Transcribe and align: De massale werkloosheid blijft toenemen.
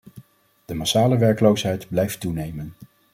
De 0.65 0.73
massale 0.73 1.17
werkloosheid 1.17 1.87
blijft 1.89 2.19
toenemen. 2.19 2.73